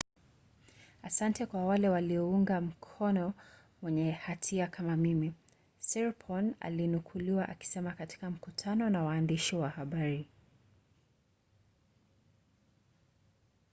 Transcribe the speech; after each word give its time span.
"asante 1.03 1.45
kwa 1.45 1.65
wale 1.65 1.89
waliounga 1.89 2.61
mkono 2.61 3.33
mwenye 3.81 4.11
hatia 4.11 4.67
kama 4.67 4.95
mimi 4.97 5.33
siriporn 5.79 6.55
alinukuliwa 6.59 7.49
akisema 7.49 7.91
katika 7.91 8.29
mkutano 8.31 8.89
na 8.89 9.03
waandishi 9.03 9.55
wa 9.55 9.69
habari 9.69 10.27